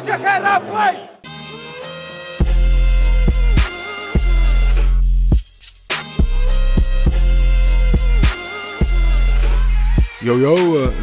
[0.00, 1.19] Mucha carapaz.
[10.20, 10.54] Jojo,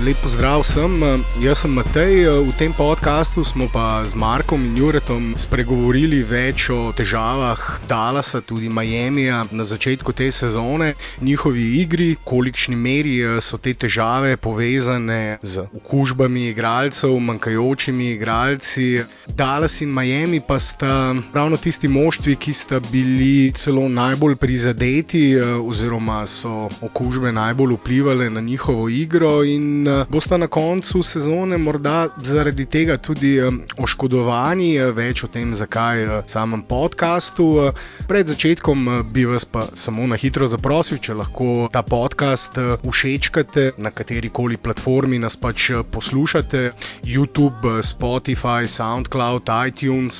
[0.05, 1.01] lepo zdrav vsem,
[1.41, 2.29] jaz sem Matej.
[2.45, 7.57] V tem podkastu smo pa z Markom in Juretom spregovorili več o težavah
[7.89, 15.39] Dallasa, tudi Miamija na začetku te sezone, njihovi igri, kolikšni meri so te težave povezane
[15.41, 19.01] z okužbami igralcev, manjkajočimi igralci.
[19.33, 26.21] Dallas in Miami pa sta ravno tisti moštvi, ki sta bili celo najbolj prizadeti, oziroma
[26.29, 32.07] so okužbe najbolj vplivali na njihovo igro igro in uh, bosta na koncu sezone morda
[32.23, 34.67] zaradi tega tudi um, oškodovani.
[34.93, 37.73] Več o tem, zakaj v samem podkastu.
[38.07, 43.89] Pred začetkom bi vas pa samo na hitro zaprosil, če lahko ta podcast všečkate na
[43.89, 46.61] kateri koli platformi nas pač poslušate,
[47.01, 50.19] YouTube, Spotify, SoundCloud, iTunes,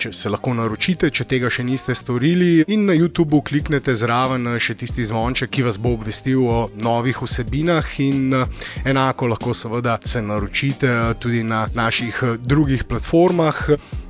[0.00, 4.78] če se lahko naročite, če tega še niste storili, in na YouTubu kliknete zraven še
[4.80, 7.92] tisti zvonček, ki vas bo obvestil o novih vsebinah.
[8.02, 8.46] In in eh,
[8.84, 13.56] enako lahko seveda se naročite eh, tudi na naših eh, drugih platformah.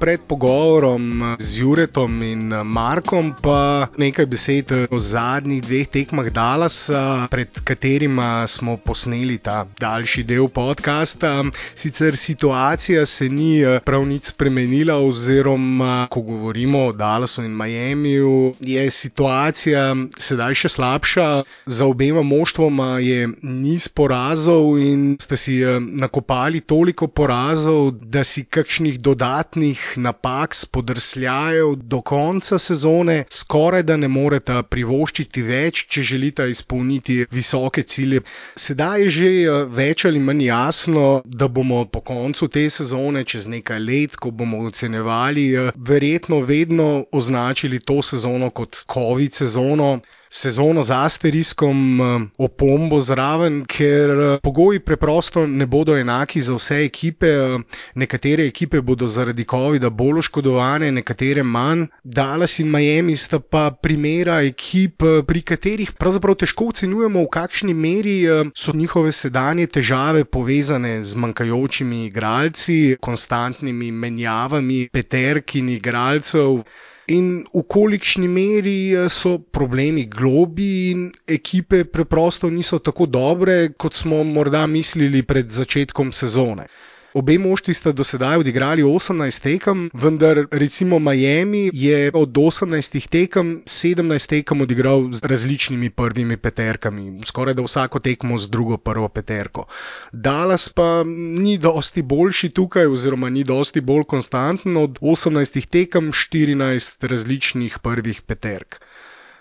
[0.03, 7.61] Pred pogovorom z Juretom in Markom pa nekaj besed o zadnjih dveh tekmah Dallasa, pred
[7.64, 11.45] katerima smo posneli ta daljši del podcasta.
[11.75, 18.91] Sicer situacija se ni prav nič spremenila, oziroma ko govorimo o Dallasu in Miamiju, je
[18.91, 21.28] situacija sedaj še slabša.
[21.67, 28.45] Za obema moštvoma je niz porazov in ste si eh, nakopali toliko porazov, da si
[28.45, 36.48] kakšnih dodatnih napak, spodrsljajev do konca sezone skoraj da ne morete privoščiti več, če želite
[36.51, 38.23] izpolniti visoke cilje.
[38.57, 43.48] Sedaj je že eh, več ali manj jasno, da bomo po koncu te sezone, čez
[43.48, 50.01] nekaj let, ko bomo ocenjevali, eh, verjetno vedno označili to sezono kot COVID sezono
[50.33, 56.79] sezono z asteriskom, eh, opombo zraven, ker eh, pogoji preprosto ne bodo enaki za vse
[56.85, 57.29] ekipe.
[57.29, 57.59] Eh,
[57.95, 61.87] nekatere ekipe bodo zaradi COVID-a bolj oškodovane, nekatere manj.
[62.03, 68.17] Dallas in Miami sta pa primera ekip, pri katerih pravzaprav težko ocenjujemo, v kakšni meri
[68.55, 76.63] so njihove sedanje težave povezane z manjkajočimi igralci, konstantnimi menjavami peterkin igralcev
[77.08, 83.95] in v kolikšni meri eh, so problemi globi in ekipe preprosto niso tako dobre, kot
[83.95, 86.68] smo morda mislili pred začetkom sezone.
[87.14, 93.61] Obe moštvi sta do sedaj odigrali 18 tekem, vendar recimo Miami je od 18 tekem
[93.67, 99.67] 17 tekem odigral z različnimi prvimi peterkami, skoraj da vsako tekmo z drugo prvo peterko.
[100.12, 101.05] Dallas pa
[101.39, 108.23] ni dosti boljši tukaj, oziroma ni dosti bolj konstanten od 18 tekem 14 različnih prvih
[108.23, 108.80] peterk.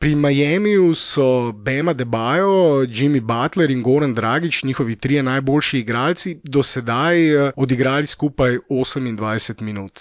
[0.02, 6.64] Pri Miamiju so Bema Debajo, Jimmy Butler in Goran Dragič, njihovi trije najboljši igralci, do
[6.64, 10.00] sedaj eh, odigrali skupaj 28 minut.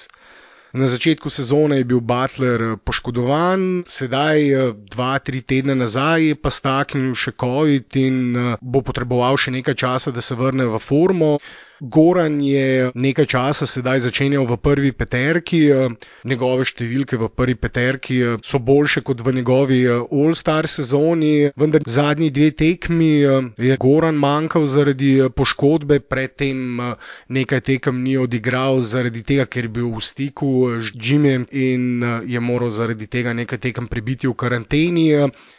[0.73, 6.35] Na začetku sezone je bil Butler eh, poškodovan, sedaj, eh, dva, tri tedne nazaj, je
[6.35, 11.37] pa staknil še COVID in bo potreboval še nekaj časa, da se vrne v formo.
[11.81, 15.89] Goran je nekaj časa sedaj začenjal v prvi peterki, eh,
[16.29, 21.81] njegove številke v prvi peterki eh, so boljše kot v njegovi eh, All-Star sezoni, vendar
[21.87, 23.25] zadnji dve tekmi
[23.57, 26.83] je Goran manjkal zaradi poškodbe, predtem
[27.29, 30.51] nekaj tekem ni odigral zaradi tega, ker je bil v stiku
[30.85, 35.09] z Jimmyjem in je moral zaradi tega nekaj tekem prebiti v karanteni.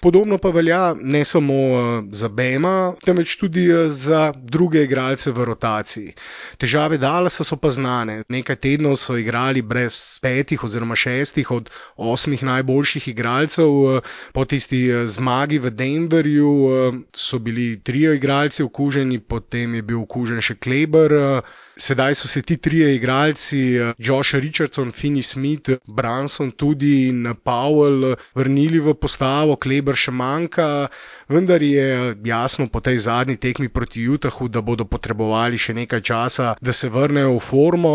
[0.01, 6.10] Podobno pa velja ne samo za Bema, temveč tudi za druge igralce v rotaciji.
[6.57, 8.23] Težave Dallasa so pa znane.
[8.29, 14.01] Nekaj tednov so igrali brez petih oziroma šestih od osmih najboljših igralcev.
[14.33, 20.01] Po tisti eh, zmagi v Denverju eh, so bili trije igralci okuženi, potem je bil
[20.01, 21.41] okužen še Kleber.
[21.81, 28.15] Sedaj so se ti trije igralci, eh, Josh Richardson, Finney Smith, Branson tudi in Powell,
[28.35, 30.89] vrnili v postavo, Kleber še manjka,
[31.27, 36.55] vendar je jasno po tej zadnji tekmi proti Utahu, da bodo potrebovali še nekaj časa,
[36.61, 37.93] da se vrnejo v formo,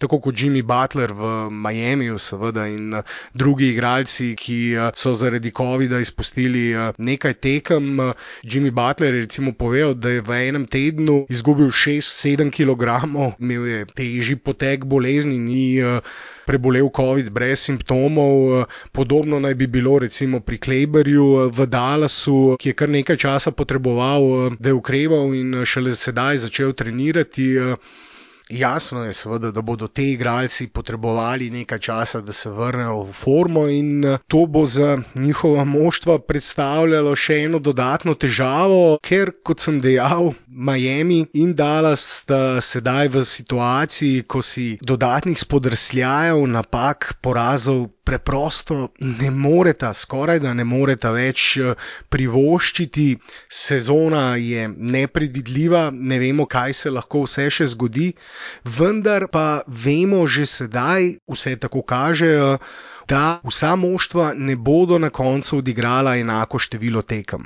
[0.00, 3.02] tako kot Jimmy Butler v Miamiju, seveda, in eh,
[3.34, 7.98] drugi igralci, ki eh, so zaradi COVID-a izpustili nekaj tekem.
[8.42, 12.84] Jimmy Butler je recimo povedal, da je v enem tednu izgubil 6-7 kg
[13.38, 16.00] imel je težji potek bolezni, ni uh,
[16.46, 18.34] prebolel COVID brez simptomov.
[18.44, 23.16] Uh, podobno naj bi bilo recimo pri Kleberju uh, v Dallasu, ki je kar nekaj
[23.16, 27.48] časa potreboval, uh, da je ukreval in šele sedaj začel trenirati.
[28.50, 33.68] Jasno je, seveda, da bodo te igralci potrebovali nekaj časa, da se vrnejo v formo,
[33.68, 40.34] in to bo za njihova moštva predstavljalo še eno dodatno težavo, ker, kot sem dejal,
[40.46, 49.30] Miami in Dallas sta sedaj v situaciji, ko si dodatnih spodrsljajev, napak, porazov preprosto ne
[49.30, 51.46] moreta, skoraj da ne moreta več
[52.12, 53.06] privoščiti.
[53.48, 58.10] Sezona je nepredvidljiva, ne vemo, kaj se lahko vse še zgodi,
[58.78, 62.58] vendar pa vemo že sedaj, vse tako kažejo.
[63.08, 67.44] Da vsa moštva ne bodo na koncu odigrala enako število tekem.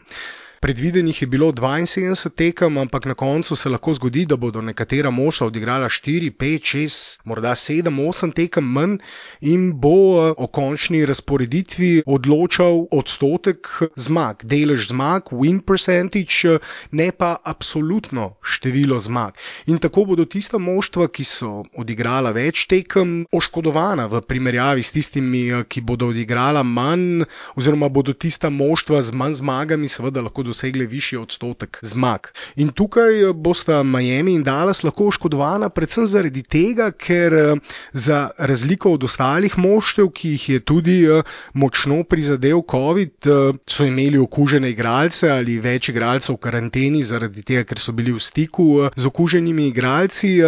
[0.60, 5.46] Predvidenih je bilo 72 tekem, ampak na koncu se lahko zgodi, da bodo nekatera moštva
[5.46, 8.96] odigrala 4, 5, 6, morda 7, 8 tekem manj
[9.40, 16.58] in bo o končni razporeditvi odločal odstotek zmag, delež zmag, win percentage,
[16.90, 19.38] ne pa absolutno število zmag.
[19.66, 25.44] In tako bodo tista moštva, ki so odigrala več tekem, oškodovana v primerjavi s tistimi,
[25.70, 27.22] ki bodo odigrala manj,
[27.54, 32.32] oziroma bodo tista moštva z manj zmagami seveda lahko dosegle višji odstotek zmag.
[32.56, 37.36] In tukaj bosta Miami in Dallas lahko oškodovana predvsem zaradi tega, ker
[37.92, 40.98] za razliko od ostalih moštev, ki jih je tudi
[41.54, 43.28] močno prizadel COVID,
[43.66, 48.22] so imeli okužene igralce ali več igralcev v karanteni, zaradi tega, ker so bili v
[48.22, 50.38] stiku z okuženimi igralci.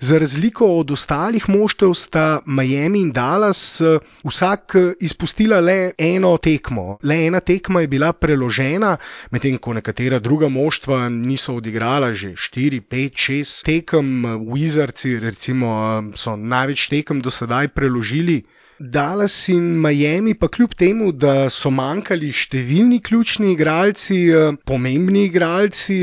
[0.00, 3.80] Za razliko od ostalih moštev sta Miami in Dallas
[4.24, 6.98] vsak izpustila le eno tekmo.
[7.02, 8.96] Le ena tekma je bila preložena,
[9.30, 14.06] medtem ko nekatera druga moštva niso odigrala že 4, 5, 6 tekem,
[14.50, 18.42] Wizardsi recimo so največ tekem do sedaj preložili.
[18.80, 24.16] Dallas in Miami, pa kljub temu, da so manjkali številni ključni igralci,
[24.64, 25.98] pomembni igralci,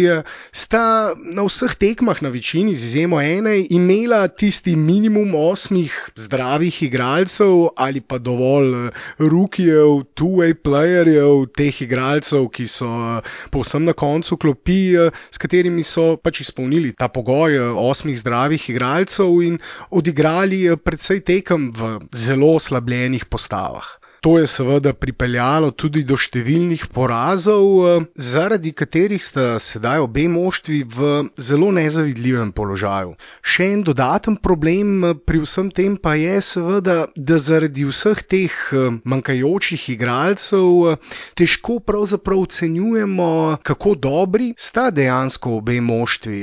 [0.53, 0.81] sta
[1.17, 8.03] na vseh tekmah, na večini, z izjemo ene, imela tisti minimum osmih zdravih igralcev ali
[8.05, 12.91] pa dovolj rukijev, two-way playerjev, teh igralcev, ki so
[13.49, 14.93] povsem na koncu klopi,
[15.33, 17.57] s katerimi so pač izpolnili ta pogoj
[17.89, 19.57] osmih zdravih igralcev in
[19.89, 23.87] odigrali precej tekem v zelo oslabljenih postavah.
[24.21, 27.67] To je seveda pripeljalo tudi do številnih porazov,
[28.17, 31.11] zaradi katerih sta sedaj obe moštvi v
[31.49, 33.13] zelo nezavidljivem položaju.
[33.45, 38.57] Še en dodaten problem pri vsem tem pa je seveda, da zaradi vseh teh
[39.05, 40.97] manjkajočih igralcev
[41.37, 43.31] težko pravzaprav ocenjujemo,
[43.63, 46.41] kako dobri sta dejansko obe moštvi,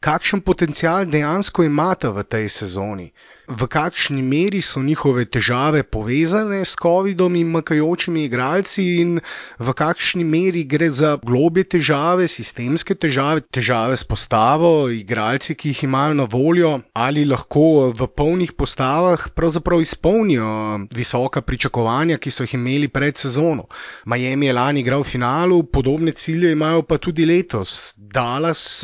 [0.00, 3.10] kakšen potencial dejansko imata v tej sezoni.
[3.48, 9.20] V kakšni meri so njihove težave povezane s COVID-om in manjkajočimi igralci, in
[9.58, 15.84] v kakšni meri gre za globlje težave, sistemske težave, težave s postavo, igralci, ki jih
[15.86, 20.50] imajo na voljo, ali lahko v polnih postavah pravzaprav izpolnijo
[20.90, 23.68] visoka pričakovanja, ki so jih imeli pred sezono.
[24.06, 27.94] Miami je lani igral v finalu, podobne cilje imajo pa tudi letos.
[27.96, 28.82] Dallas,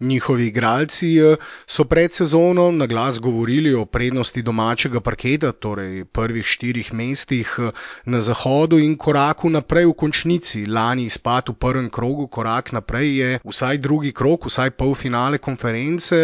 [0.00, 1.16] njihovi igralci
[1.66, 7.56] so pred sezono na glas govorili o prednosti domačega parketa, torej prvih štirih mestih
[8.04, 10.66] na zahodu in koraku naprej v končnici.
[10.66, 16.16] Lani izpad v prvem krogu, korak naprej je vsaj drugi krog, vsaj polfinale konference.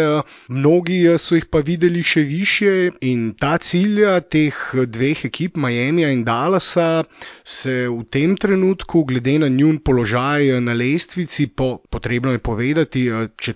[0.47, 4.55] Mnogi so jih pa videli še višje in ta cilj teh
[4.85, 7.03] dveh ekip, Miami in Dallasa,
[7.43, 13.07] se v tem trenutku, glede na njun položaj na lestvici, po, potrebno je povedati,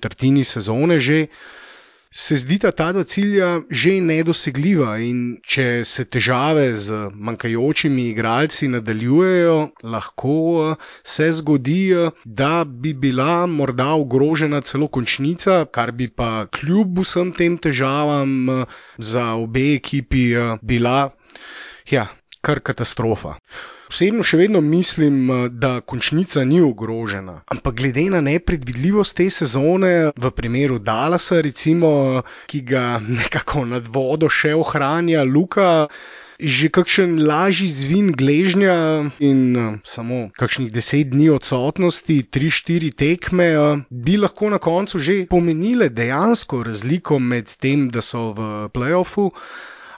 [0.09, 1.27] četrtini sezone že.
[2.11, 9.69] Se zdita ta dva cilja že nedosegljiva, in če se težave z manjkajočimi igralci nadaljujejo,
[9.83, 10.73] lahko
[11.05, 11.93] se zgodi,
[12.25, 18.65] da bi bila morda ogrožena celo končnica, kar bi pa kljub vsem tem težavam
[18.97, 20.33] za obe ekipi
[20.65, 21.11] bila,
[21.93, 22.09] ja,
[22.41, 23.37] kar katastrofa.
[23.99, 25.15] Osebno še vedno mislim,
[25.59, 31.89] da končnica ni ogrožena, ampak glede na nepredvidljivost te sezone, v primeru Dallasa, recimo,
[32.47, 35.65] ki ga nekako nad vodo še ohranja Luka.
[36.39, 38.75] Že kakšen lažji zvin gležnja
[39.19, 39.41] in
[39.83, 43.49] samo kakšnih deset dni odsotnosti, tri, štiri tekme,
[43.91, 49.27] bi lahko na koncu že pomenile dejansko razliko med tem, da so v playoffu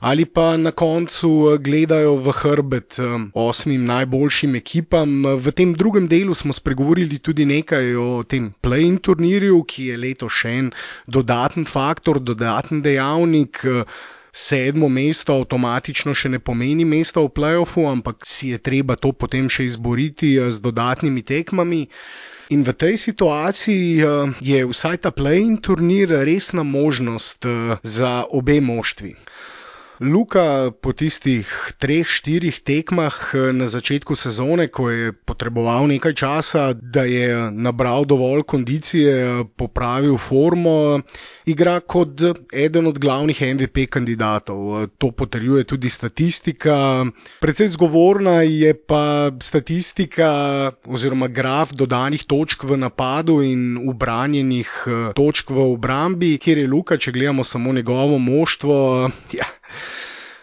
[0.01, 2.98] ali pa na koncu gledajo v hrbet
[3.38, 5.12] osmim najboljšim ekipam.
[5.38, 10.34] V tem drugem delu smo spregovorili tudi nekaj o tem play-in turnirju, ki je letos
[10.41, 10.72] še en
[11.05, 13.62] dodaten faktor, dodaten dejavnik.
[14.31, 19.50] Sedmo mesto avtomatično še ne pomeni mesta v playoffu, ampak si je treba to potem
[19.51, 21.81] še izboriti z dodatnimi tekmami.
[22.55, 24.01] In v tej situaciji
[24.43, 27.46] je vsaj ta play-in turnir resna možnost
[27.84, 29.13] za obe moštvi.
[30.01, 31.46] Luka po tistih
[31.77, 38.10] treh, štirih tekmah eh, na začetku sezone, ko je potreboval nekaj časa, da je nabral
[38.10, 41.05] dovolj kondicije, popravil formo,
[41.46, 42.17] igra kot
[42.50, 44.89] eden od glavnih MVP kandidatov.
[44.98, 47.05] To potrjuje tudi statistika.
[47.38, 50.31] Predvsej zgovorna je pa statistika
[50.89, 56.98] oziroma graf dodanih točk v napadu in ubranjenih eh, točk v obrambi, kjer je Luka,
[56.98, 59.10] če gledamo samo njegovo moštvo.
[59.38, 59.46] Ja,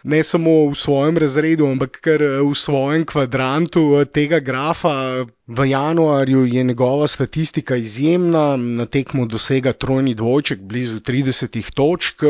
[0.03, 5.27] ne samo v svojem razredu, ampak kar eh, v svojem kvadrantu eh, tega grafa.
[5.49, 12.25] V januarju je njegova statistika izjemna, na tekmo dosega trojni dvojček, blizu 30 točk.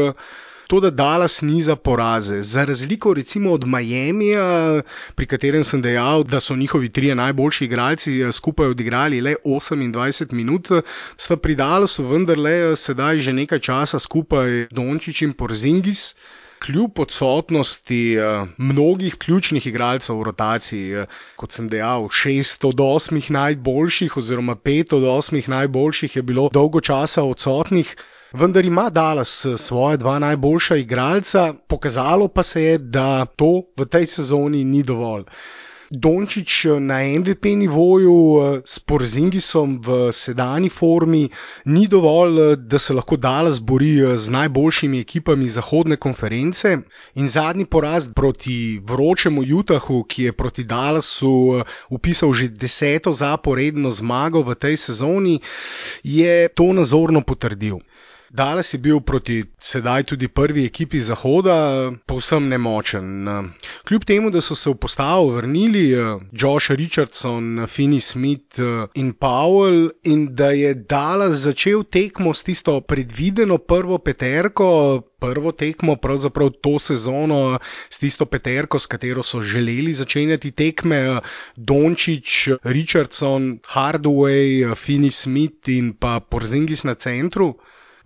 [0.68, 4.82] To, da Dallas niza poraze, za razliko recimo od Miamija,
[5.14, 10.32] pri katerem sem dejal, da so njihovi trije najboljši igralci eh, skupaj odigrali le 28
[10.32, 10.68] minut,
[11.16, 16.14] sta pri Dallasu vendarle sedaj že nekaj časa skupaj Dončić in Porzingis
[16.64, 23.30] kljub odsotnosti uh, mnogih ključnih igralcev v rotaciji, uh, kot sem dejal, šest od osmih
[23.30, 27.96] najboljših, oziroma pet od osmih najboljših je bilo dolgo časa odsotnih.
[28.32, 33.86] Vendar ima Dallas eh, svoje dva najboljša igralca, pokazalo pa se je, da to v
[33.86, 35.24] tej sezoni ni dovolj.
[35.90, 41.28] Dončić eh, na MVP nivoju eh, s Porzingisom v sedanji formi
[41.64, 46.78] ni dovolj, eh, da se lahko Dallas bori z najboljšimi ekipami zahodne konference.
[47.14, 54.42] In zadnji poraz proti vročemu Utahu, ki je proti Dallasu upisal že deseto zaporedno zmago
[54.42, 55.40] v tej sezoni,
[56.02, 57.80] je to nazorno potrdil.
[58.30, 63.28] Dallas je bil proti sedaj tudi prvi ekipi Zahoda povsem nemočen.
[63.88, 65.84] Kljub temu, da so se v postavo vrnili
[66.32, 68.60] Josh Richardson, Finney Smith
[68.94, 75.96] in Powell in da je Dallas začel tekmo s tisto predvideno prvo peterko, prvo tekmo
[75.96, 77.58] pravzaprav to sezono
[77.90, 81.20] s tisto peterko, s katero so želeli začenjati tekme,
[81.56, 87.54] Dončić, Richardson, Hardaway, Finney Smith in pa Porzingis na centru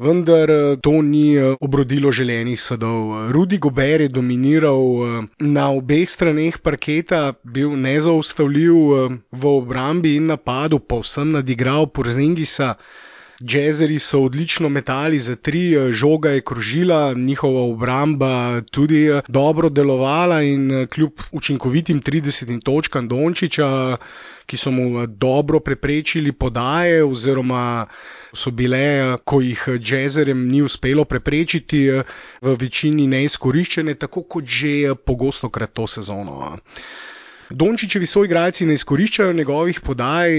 [0.02, 3.30] vendar eh, to ni eh, obrodilo želenih sadov.
[3.30, 5.06] Rudi Gober je dominiral eh,
[5.46, 8.76] na obeh straneh parketa, bil nezaustavljiv
[9.30, 12.74] v obrambi in napadu, povsem nadigral Porzingisa.
[13.48, 20.86] Jazzeri so odlično metali za tri, žoga je krožila, njihova obramba tudi dobro delovala in
[20.86, 23.96] kljub učinkovitim 30 točkam Dončiča,
[24.46, 27.86] ki so mu dobro preprečili podaje oziroma
[28.32, 31.88] so bile, ko jih jazzerjem ni uspelo preprečiti,
[32.40, 36.58] v večini neizkoriščene, tako kot že pogosto krat to sezono.
[37.50, 40.30] Dončičevi soigralci ne izkoriščajo njegovih podaj.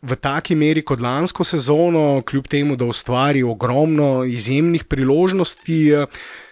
[0.00, 5.76] V taki meri kot lansko sezono, kljub temu, da ustvari ogromno izjemnih priložnosti,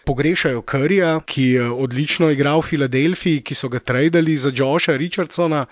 [0.04, 5.64] pogrešajo Krija, ki je odlično igral v Filadelfiji, ki so ga tradali za Josha Richardsona.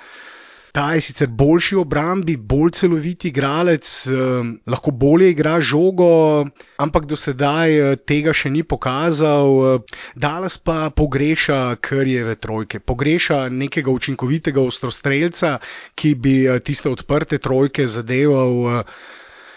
[0.77, 6.45] Ta je sicer boljši v obrambi, bolj celovit igralec, eh, lahko bolje igra žogo,
[6.77, 9.49] ampak do sedaj eh, tega še ni pokazal.
[9.81, 15.57] Eh, Dallas pa pogreša krjeve trojke, pogreša nekega učinkovitega ostrostrelca,
[15.97, 18.85] ki bi tiste odprte trojke zadeval.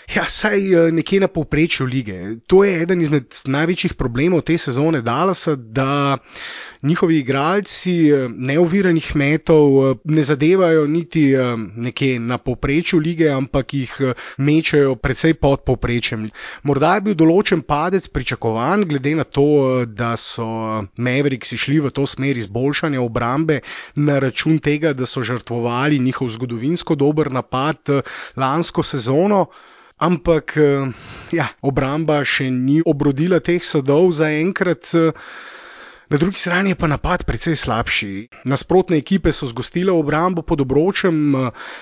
[0.10, 2.40] Ja, saj eh, nekje na povprečju lige.
[2.50, 6.18] To je eden izmed največjih problemov te sezone Dallasa, da
[6.82, 11.28] njihovi igralci eh, neoviranih metov eh, ne zadevajo niti
[11.76, 13.96] nekje na povprečju lige, ampak jih
[14.38, 16.30] mečajo precej pod povprečjem.
[16.64, 20.50] Morda je bil določen padec pričakovan, glede na to, da so
[20.98, 23.62] Mavericks šli v to smer izboljšanja obrambe
[23.96, 28.00] na račun tega, da so žrtvovali njihov zgodovinsko dober napad
[28.36, 29.52] lansko sezono.
[30.00, 30.92] Ampak eh,
[31.36, 34.88] ja, obramba še ni obrodila teh sadov zaenkrat.
[36.10, 38.28] Eh, Na drugi strani je pa napad precej slabši.
[38.44, 41.36] Nasprotne ekipe so zgostile obrambo pod obročem,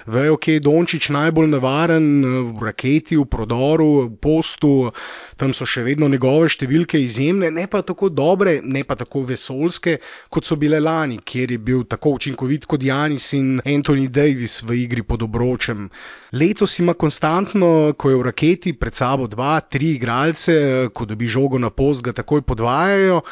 [0.05, 4.91] vejo, kje je Dončić najbolj nevaren, v raketi, v prodoru, v postu,
[5.37, 9.97] tam so še vedno njegove številke izjemne, ne pa tako dobre, ne pa tako vesolske,
[10.29, 14.83] kot so bile lani, kjer je bil tako učinkovit kot Janis in Anthony Davis v
[14.83, 15.87] igri pod obročem.
[16.35, 21.55] Letos ima konstantno, ko je v raketi pred sabo dva, tri igralce, ko dobi žogo
[21.57, 23.23] na post, ga takoj podvajajo.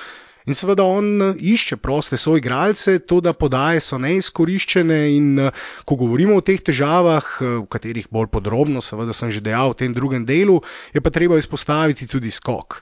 [0.46, 5.00] In seveda on eh, išče proste svoje igralce, to da podaje so neizkoriščene.
[5.16, 9.42] In eh, ko govorimo o teh težavah, v eh, katerih bolj podrobno, seveda sem že
[9.42, 10.62] dejal v tem drugem delu,
[10.94, 12.82] je pa treba izpostaviti tudi skok.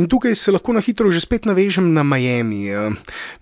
[0.00, 2.70] In tukaj se lahko na hitro že spet navežem na Miami.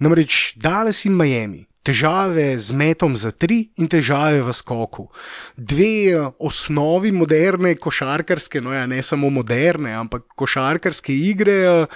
[0.00, 1.68] Namreč Dallas in Miami.
[1.88, 5.08] težave z metom za tri in težave v skoku.
[5.56, 11.88] Dve osnovi moderne košarkarske, no ja, ne samo moderne, ampak košarkarske igre,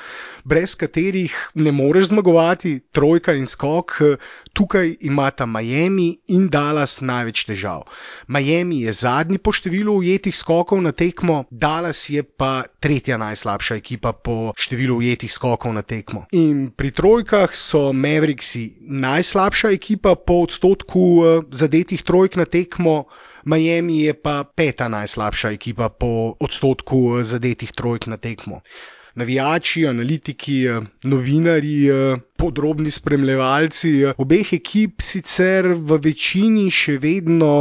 [0.45, 3.93] brez katerih ne moreš zmagovati, trojka in skok.
[4.01, 4.17] Eh,
[4.53, 7.87] tukaj imata Miami in Dallas največ težav.
[8.29, 14.13] Miami je zadnji po številu ujetih skokov na tekmo, Dallas je pa tretja najslabša ekipa
[14.13, 16.27] po številu ujetih skokov na tekmo.
[16.33, 23.05] In pri trojkah so Mavericksi najslabša ekipa ekipa po odstotku eh, zadetih trojk na tekmo,
[23.45, 28.61] Miami je pa peta najslabša ekipa po odstotku eh, zadetih trojk na tekmo.
[29.15, 31.77] Navijači, analitiki, eh, novinari,
[32.37, 37.55] podrobni spremljevalci obeh ekip sicer v večini še vedno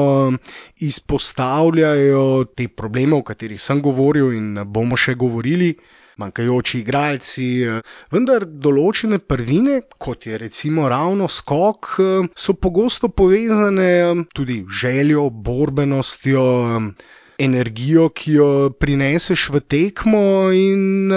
[0.79, 5.75] izpostavljajo te probleme, o katerih sem govoril in bomo še govorili
[6.21, 7.81] manjkajoči igralci, eh,
[8.13, 14.81] vendar določene prvine, kot je recimo ravno skok, eh, so pogosto povezane eh, tudi z
[14.83, 16.45] željo, borbenostjo,
[17.41, 21.11] energijo, ki jo prineseš v tekmo in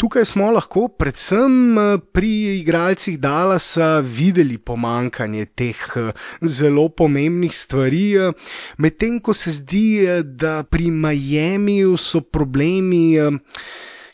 [0.00, 1.56] Tukaj smo lahko predvsem
[2.16, 2.28] pri
[2.60, 5.82] igralcih Dallasa videli pomankanje teh
[6.58, 8.06] zelo pomembnih stvari,
[8.78, 9.84] medtem ko se zdi,
[10.24, 13.02] da pri Miamiju so problemi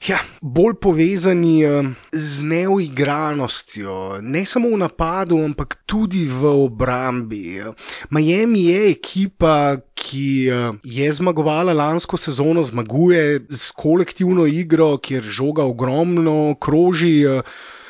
[0.08, 1.82] ja, bolj povezani eh,
[2.12, 7.62] z neuigranostjo, ne samo v napadu, ampak tudi v obrambi.
[8.10, 15.64] Miami je ekipa, ki eh, je zmagovala lansko sezono, zmaguje z kolektivno igro, kjer žoga
[15.64, 17.24] ogromno kroži.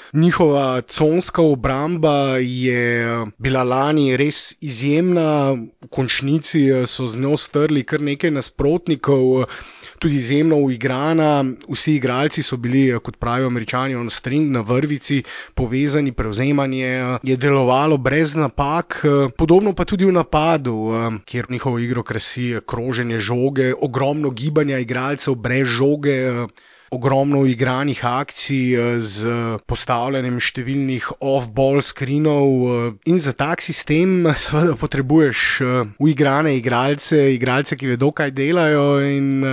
[0.06, 3.06] Eh, njihova conska obramba je
[3.38, 9.44] bila lani res izjemna, v končnici so z njo strli kar nekaj nasprotnikov
[9.98, 11.44] tudi izjemno uigrana.
[11.68, 15.22] Vsi igralci so bili, kot pravijo američani, on string na vrvici,
[15.54, 19.04] povezani, prevzemanje je delovalo brez napak.
[19.38, 20.92] Podobno pa tudi v napadu,
[21.24, 26.46] kjer njihovo igro krasi kroženje žoge, ogromno gibanja igralcev brez žoge
[26.90, 29.26] ogromno igranih akcij eh, z
[29.66, 37.76] postavljanjem številnih off-ball screenov eh, in za tak sistem seveda potrebuješ eh, uigrane igralce, igralce,
[37.76, 39.46] ki vedo, kaj delajo in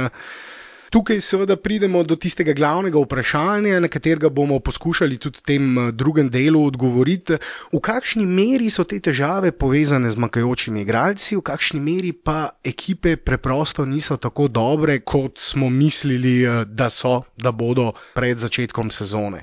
[0.94, 5.92] Tukaj seveda pridemo do tistega glavnega vprašanja, na katerega bomo poskušali tudi v tem eh,
[5.92, 7.40] drugem delu odgovoriti.
[7.74, 13.16] V kakšni meri so te težave povezane z makajočimi igralci, v kakšni meri pa ekipe
[13.18, 19.42] preprosto niso tako dobre, kot smo mislili, eh, da so, da bodo pred začetkom sezone.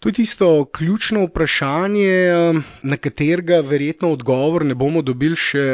[0.00, 2.12] To je tisto ključno vprašanje,
[2.82, 5.64] na katerega verjetno odgovor ne bomo dobili še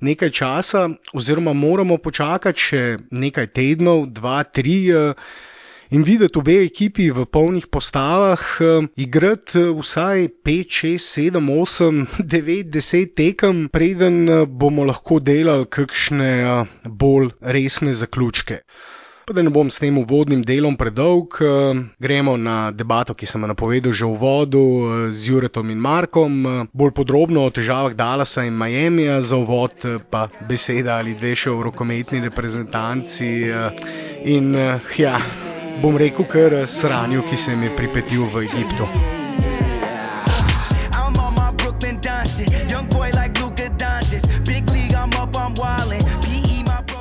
[0.00, 4.76] nekaj časa, oziroma moramo počakati še nekaj tednov, dva, tri.
[5.92, 8.46] In videti obe ekipi v polnih postavah,
[8.96, 12.00] igrati vsaj 5, 6, 7, 8,
[12.38, 16.32] 9, 10 tekem, preden bomo lahko delali kakšne
[16.86, 18.62] bolj resne zaključke.
[19.24, 23.40] Pa da ne bom s tem uvodnim delom predolg, eh, gremo na debato, ki sem
[23.42, 27.94] jo napovedal že v uvodu eh, z Juretom in Markom, eh, bolj podrobno o težavah
[27.94, 29.78] Dallasa in Miamija, za uvod
[30.10, 33.30] pa beseda ali dve še o rokometni reprezentanci.
[34.26, 34.54] In
[34.98, 35.18] ja,
[35.82, 38.86] bom rekel, kar sranju, ki se mi je pripetil v Egiptu.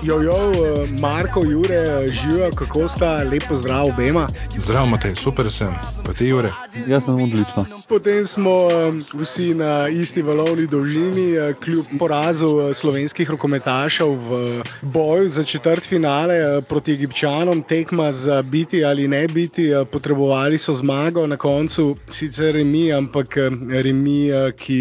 [0.01, 0.50] Jojo, eh,
[0.99, 4.27] Marko, Jure, živijo, kako sta, lepo zdrav obema.
[4.57, 5.73] Zdravo, Matej, super sem,
[6.05, 6.49] pa ti, Jure.
[6.87, 7.65] Jaz sem odlično.
[7.89, 14.63] Potem smo um, vsi na isti valovni dolžini, uh, kljub porazu uh, slovenskih rokometašev v
[14.81, 20.73] boju za četrt finale uh, proti Egipčanom, tekma za biti ali ne biti, potrebovali so
[20.73, 24.79] zmago, na koncu sicer remi, ampak uh, remi, ki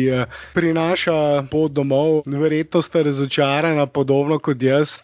[0.55, 2.23] prinaša pot domov.
[2.27, 4.99] Verjetno ste razočarani, podobno kot jaz.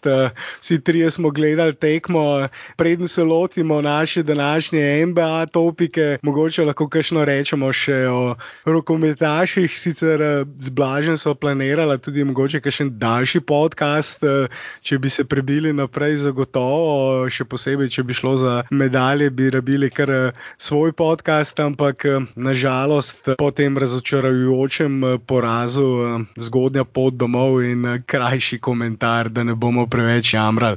[0.61, 7.25] Vsi trije smo gledali tekmo, preden se lotimo naše današnje MBA topike, mogoče lahko kakšno
[7.25, 14.23] rečemo še o rokometaših, sicer eh, z Blažen so planirali tudi mogoče kakšen daljši podcast,
[14.23, 14.47] eh,
[14.81, 19.91] če bi se prebili naprej, zagotovo, še posebej, če bi šlo za medalje, bi rabili
[19.91, 28.61] kar eh, svoj podcast, ampak nažalost po tem razočarajočem porazu zgodnja pot domov in krajši
[28.63, 30.76] komentar, da ne bomo preveč jamrali.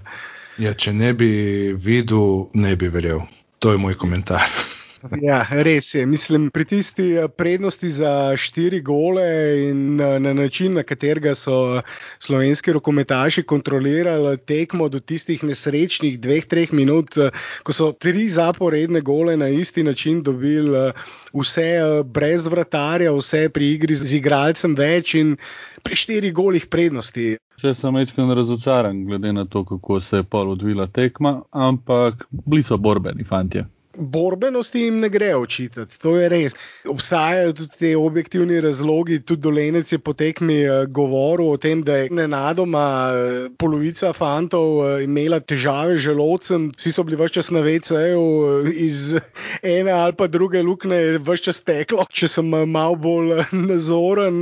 [0.61, 1.31] Ja, če ne bi
[1.73, 3.25] videl, ne bi verjel.
[3.61, 4.45] To je moj komentar.
[5.23, 6.03] Ja, res je.
[6.07, 9.25] Mislim, pri tisti eh, prednosti za štiri gole
[9.71, 11.81] in na, na način, na katerega so
[12.19, 17.31] slovenski rokometaši kontrolirali tekmo do tistih nesrečnih dveh, treh minut, eh,
[17.65, 20.93] ko so tri zaporedne gole na isti način dobili, eh,
[21.33, 21.71] vse
[22.05, 25.37] brez vratarja, vse pri igri z igralcem več in
[25.83, 27.39] pri štirih golih prednosti.
[27.61, 32.63] Če sem večkrat razočaran, glede na to, kako se je pol odvila tekma, ampak bili
[32.63, 33.65] so borbeni fanti.
[33.97, 36.55] Borbenosti jim ne gre očitati, to je res.
[36.89, 42.11] Obstajajo tudi ti objektivni razlogi, tudi Dolenec je potekmi uh, govoril o tem, da je
[42.15, 47.65] nenadoma uh, polovica fantov uh, imela težave z želodcem, vsi so bili vse čas na
[47.67, 48.23] VC-ju,
[48.71, 49.17] iz
[49.63, 52.07] ene ali pa druge luknje je vse čas teklo.
[52.07, 54.41] Če sem malo bolj nazoren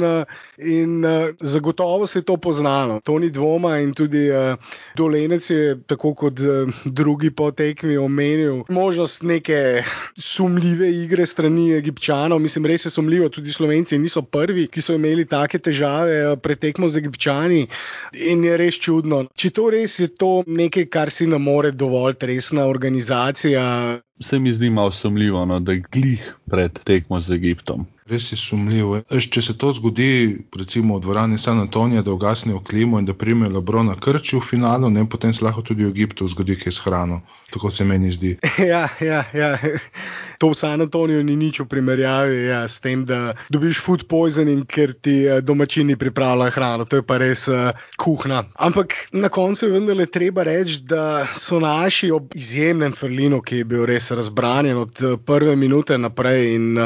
[0.59, 1.01] in
[1.41, 4.29] zagotovo se je to poznalo, to ni dvoma in tudi
[4.97, 6.41] Dolenec je, tako kot
[6.85, 9.83] drugi potekmi, omenil možnost nekaj neke
[10.19, 12.39] sumljive igre strani Egipčanov.
[12.39, 16.89] Mislim, res je sumljivo, tudi Slovenci niso prvi, ki so imeli take težave eh, pretekmo
[16.89, 17.67] z Egipčani
[18.13, 19.25] in je res čudno.
[19.35, 23.63] Če to res je to nekaj, kar si ne more dovolj resna organizacija.
[24.21, 27.87] Se mi zdi malo sumljivo, no, da je glih pred tekmo z Egiptom.
[28.09, 29.03] Res je sumljivo.
[29.31, 33.53] Če se to zgodi, recimo v dvorani San Antonija, da ugasnejo klimo in da primejo
[33.59, 37.21] Lebrona Krči v finalu, ne, potem se lahko tudi v Egiptu zgodi kaj s hrano.
[37.53, 38.37] Tako se meni zdi.
[38.69, 39.57] Ja, ja, ja.
[40.39, 44.63] To v San Antoniju ni nič v primerjavi ja, s tem, da dobiš food poisoning,
[44.69, 46.87] ker ti eh, domačini pripravljajo hrano.
[46.87, 48.45] To je pa res uh, kuhna.
[48.55, 53.69] Ampak na koncu je vendarle treba reči, da so naši ob izjemnem Ferlinu, ki je
[53.69, 56.79] bil res razbranjen od eh, prve minute naprej in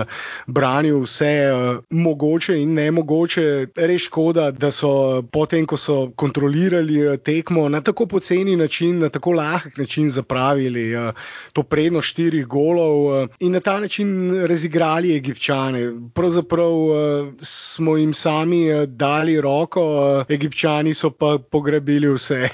[0.47, 3.45] branil vse uh, mogoče in nemogoče.
[3.77, 9.09] Res škoda, da so potem, ko so kontrolirali uh, tekmo na tako poceni način, na
[9.13, 11.13] tako lahek način zapravili uh,
[11.53, 13.05] to prednost štirih golov.
[13.07, 15.85] Uh, in na ta način razigrali Egipčane.
[16.15, 22.49] Pravzaprav uh, smo jim sami uh, dali roko, uh, Egipčani so pa pograbili vse.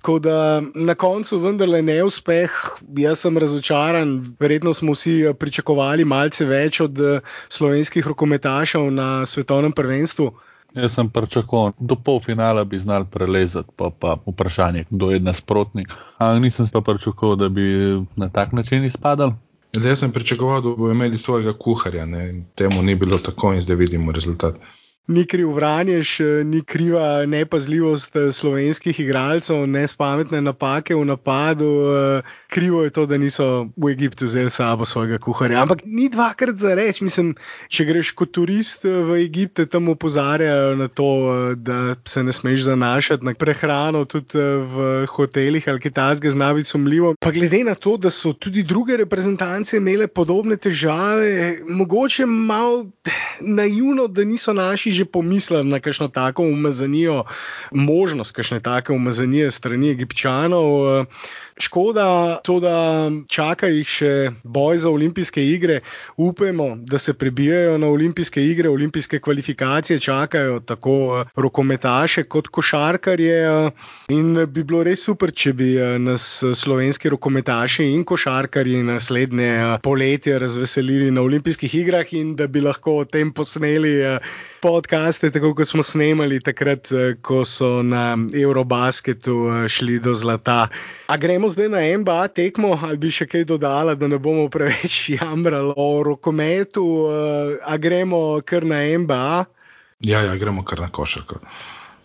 [0.00, 2.50] Tako da na koncu vendarle neuspeh,
[2.96, 6.96] jaz sem razočaran, verjetno smo vsi pričakovali malce več od
[7.52, 10.30] slovenskih rokometašev na svetovnem prvenstvu.
[10.74, 15.92] Jaz sem pričakoval, do polfinala bi znal prelezati, pa, pa vprašanje, kdo je nasprotnik.
[16.18, 17.68] Ampak nisem pa pričakoval, da bi
[18.16, 19.36] na tak način izpadal.
[19.76, 22.44] Jaz sem pričakoval, da bodo imeli svojega kuharja, ne?
[22.54, 24.56] temu ni bilo tako in zdaj vidimo rezultat
[25.06, 31.70] ni kriv Vranješ, ni kriva nepazljivost eh, slovenskih igralcev, ne spametne napake v napadu.
[31.90, 35.62] Eh, krivo je to, da niso v Egiptu vzeli sabo svojega kuharja.
[35.62, 37.04] Ampak ni dvakrat za reči.
[37.04, 37.34] Mislim,
[37.68, 41.10] če greš kot turist eh, v Egipt, tam opozarjajo na to,
[41.56, 46.70] da se ne smeš zanašati na prehrano, tudi v hotelih ali kaj takega, zna biti
[46.70, 47.14] sumljivo.
[47.20, 52.86] Pa glede na to, da so tudi druge reprezentance imele podobne težave, mogoče malo
[53.40, 57.24] naivno, da niso naši že pomislili na kakšno tako umazanijo,
[57.70, 61.06] možnost kakšne take umazanije strani egipčanov.
[61.60, 64.12] Škoda, to, da čaka jih še
[64.44, 65.80] boj za olimpijske igre.
[66.16, 73.36] Upamo, da se prebijajo na olimpijske igre, olimpijske kvalifikacije, čakajo tako eh, rokometaše kot košarkarje.
[73.44, 73.70] Eh,
[74.08, 76.24] in bi bilo res super, če bi eh, nas
[76.54, 79.50] slovenski rokometaši in košarkarji naslednje
[79.82, 83.98] poletje razveselili na olimpijskih igrah in da bi lahko o tem posneli
[84.80, 86.88] podkaste, tako kot smo snemali takrat,
[87.22, 90.68] ko so na Eurobasketu šli do zlata.
[91.06, 94.96] A gremo zdaj na MBA tekmo, ali bi še kaj dodala, da ne bomo preveč
[95.18, 99.44] jamrali o rokometu, uh, a gremo kar na MBA?
[100.08, 101.42] Ja, ja, gremo kar na košarko.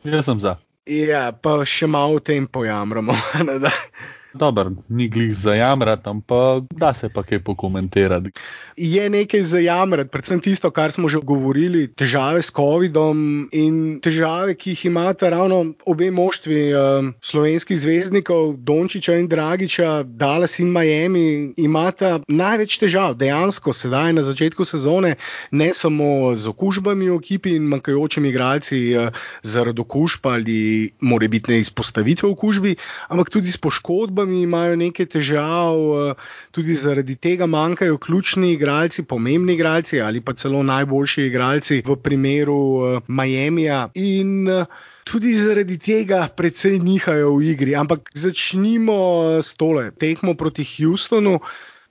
[0.03, 0.57] Jaz sem za.
[0.85, 3.15] Ja, pa še malo o tem pojamramo.
[4.35, 8.31] Dobro, ni glih za jamrati, ampak da se pa kaj pokomentirati.
[8.77, 14.57] Je nekaj za jamrati, predvsem tisto, kar smo že govorili, težave s COVID-om in težave,
[14.59, 21.53] ki jih imata ravno obe moštvi uh, slovenskih zvezdnikov, Dončiča in Dragiča, Dallas in Miami,
[21.57, 25.15] imata največ težav, dejansko sedaj na začetku sezone,
[25.51, 32.29] ne samo z okužbami v ekipi in manjkajočimi igralci uh, zaradi okužb ali morebitne izpostavitve
[32.35, 32.75] okužbi,
[33.07, 39.53] ampak tudi s poškodbami imajo nekaj težav, uh, tudi zaradi tega manjkajo ključni igralci pomembni
[39.53, 43.89] igralci ali pa celo najboljši igralci v primeru uh, Miamija.
[43.95, 44.65] In uh,
[45.05, 47.77] tudi zaradi tega precej nihajo v igri.
[47.77, 51.39] Ampak začnimo s tole tekmo proti Houstonu.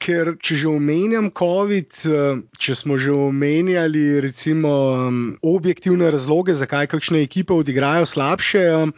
[0.05, 5.09] Ker, če že omenjam COVID, eh, če smo že omenjali recimo,
[5.41, 8.91] objektivne razloge, zakaj kakšne ekipe odigrajo slabše,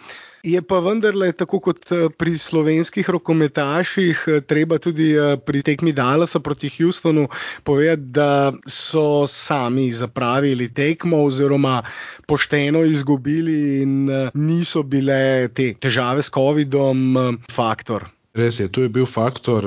[0.42, 5.92] Je pa vendarle, tako kot eh, pri slovenskih rokometaših, eh, treba tudi eh, pri tekmi
[5.96, 7.28] Dallasa proti Houstonu
[7.64, 11.82] povedati, da so sami zapravili tekmo oziroma
[12.26, 18.06] pošteno izgubili in niso bile te težave s COVID-om faktor.
[18.36, 19.64] Res je, tu je bil faktor,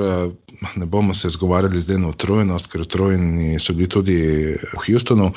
[0.75, 4.17] ne bomo se zgovarjali zdaj na utrujenost, ker utrujeni so bili tudi
[4.55, 5.31] v Houstonu.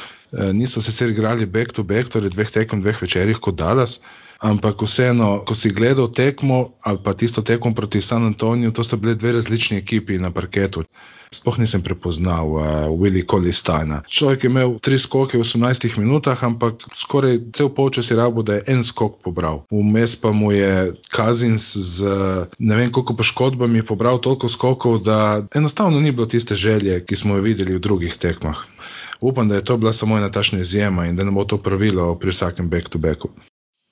[0.52, 4.00] Niso se sicer igrali back to back, torej dveh tekem, dveh večerjih kot Dallas
[4.42, 8.96] ampak vseeno, ko si gledal tekmo ali pa tisto tekmo proti San Antoniju, to sta
[8.96, 10.82] bile dve različni ekipi na parketu.
[11.32, 12.60] Sploh nisem prepoznal uh,
[12.92, 14.02] Willy Colistana.
[14.04, 18.60] Človek je imel tri skoke v 18 minutah, ampak skoraj cel polčas je rabo, da
[18.60, 19.64] je en skok pobral.
[19.72, 22.04] Vmes pa mu je Kazins z
[22.58, 27.40] ne vem koliko poškodbami pobral toliko skokov, da enostavno ni bilo tiste želje, ki smo
[27.40, 28.68] jo videli v drugih tekmah.
[29.22, 32.12] Upam, da je to bila samo ena tašna izjema in da ne bo to pravilo
[32.18, 33.32] pri vsakem back-to-backu.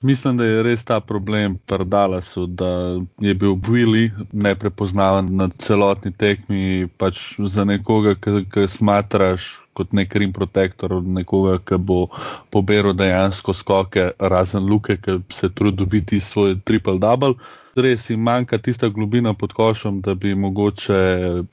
[0.01, 6.11] Mislim, da je res ta problem pri Dallasu, da je bil Willy neprepoznaven na celotni
[6.11, 6.87] tekmi.
[6.97, 12.07] Pač za nekoga, ki smatraš kot nek rim protektor, nekoga, ki bo
[12.49, 17.37] poberal dejansko skoke, razen Luke, ki se trudi dobiti svoj triple-double.
[17.77, 21.01] Res jim manjka tista globina pod košem, da bi mogoče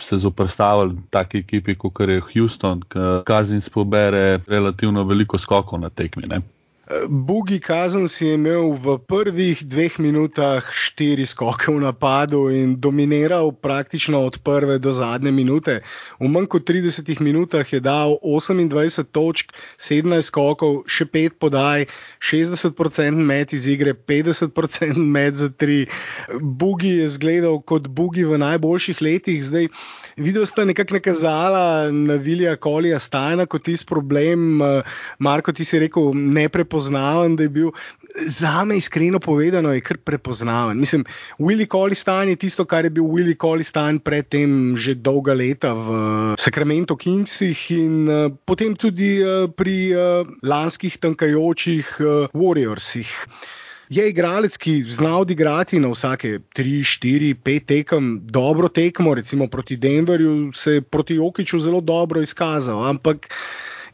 [0.00, 6.24] se zoprstavili taki ekipi, kot je Houston, ki kazni spobere relativno veliko skokov na tekmi.
[6.32, 6.40] Ne?
[7.08, 13.52] Bugi Kazen si je imel v prvih dveh minutah štiri skoke v napadu in dominiral
[13.52, 15.74] praktično od prve do zadnje minute.
[16.16, 21.84] V manj kot 30 minutah je dal 28 točk, 17 skokov, še 5 podaj,
[22.24, 25.84] 60% met iz igre, 50% met za 3.
[26.40, 29.44] Bugi je zgledal kot Bugi v najboljših letih.
[29.44, 29.68] Zdaj,
[30.18, 34.82] Video sta nekako nakazala na Vilija Kolija Stajna kot tisti problem, eh,
[35.18, 37.70] Marko, ti si rekel, neprepoznaven, da je bil.
[38.26, 40.78] Za me, iskreno povedano, je kar prepoznaven.
[40.78, 41.04] Mislim,
[41.38, 46.96] Willy Kolistan je tisto, kar je bil Willy Kolistan predtem že dolga leta v Sacramento
[46.96, 49.22] Kingsih in uh, potem tudi
[49.56, 49.94] pri
[50.42, 51.96] lanskih tankajočih
[52.34, 53.08] Warriorsih
[53.88, 59.76] je igralec, ki zna odigrati na vsake 3, 4, 5 tekem, dobro tekmo, recimo proti
[59.76, 62.86] Denverju, se je proti Okiču zelo dobro izkazal.
[62.88, 63.28] Ampak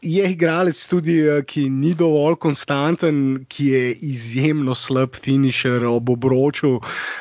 [0.01, 6.79] je igralec tudi, eh, ki ni dovolj konstanten, ki je izjemno slab finisher ob obroču.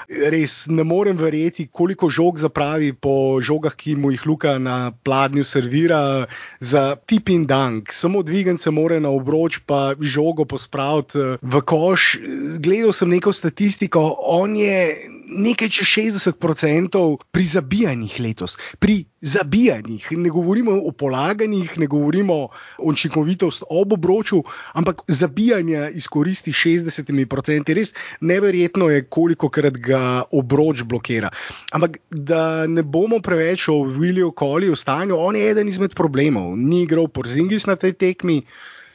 [0.09, 5.45] Res ne morem verjeti, koliko žog zapravi po žogah, ki mu jih Luka na pladnju
[5.45, 6.27] servira
[6.61, 7.93] za tip in dank.
[7.93, 12.19] Samo dvigen se more na obroč, pa žogo pospraviti eh, v koš.
[12.59, 14.97] Gledal sem neko statistiko, on je
[15.29, 18.57] nekaj čez 60% pri zabijanjih letos.
[18.79, 26.53] Pri zabijanjih, ne govorimo o polaganjih, ne govorimo o učinkovitosti ob obroču, ampak zabijanja izkoristi
[26.53, 27.75] 60%.
[27.75, 31.31] Res neverjetno je, koliko krat ga obroč blokira.
[31.73, 36.57] Ampak da ne bomo preveč o Williju Koliju stanju, on je eden izmed problemov.
[36.57, 38.43] Ni igral Porzingis na tej tekmi.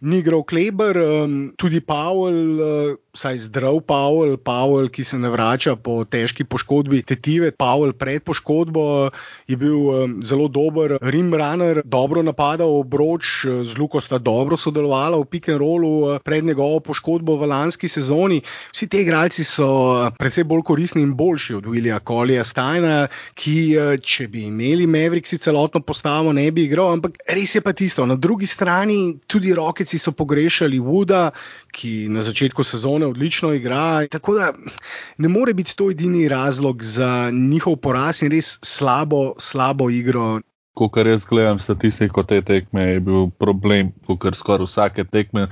[0.01, 5.75] Ni igral Kleber, um, tudi Pavel, uh, saj zdrav Pavel, Pavel, ki se ne vrača
[5.75, 7.51] po težki poškodbi tetive.
[7.51, 9.09] Pavel pred poškodbo
[9.49, 15.19] je bil um, zelo dober, Rim Runner, dobro napadal obroč, z Luko sta dobro sodelovala
[15.19, 18.39] v pick and rollu uh, pred njegovo poškodbo v lanski sezoni.
[18.71, 23.57] Vsi ti igralci so uh, predvsej bolj koristni in boljši od Willija Kolija Steina, ki,
[23.75, 28.07] uh, če bi imeli Mavericksi celotno postavo, ne bi igral, ampak res je pa tisto.
[28.07, 29.51] Na drugi strani tudi
[29.89, 31.31] Rokeci so pogrešali Wooda,
[31.73, 34.05] ki na začetku sezone odlično igra.
[34.07, 34.53] Tako da
[35.17, 40.41] ne more biti to edini razlog za njihov poraz in res slabo, slabo igro.
[40.77, 43.89] Ko kar jaz gledam statistiko te tekme, je bil problem,
[44.21, 45.47] ker skoraj vsake tekme,